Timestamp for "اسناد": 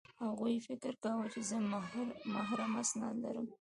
2.83-3.15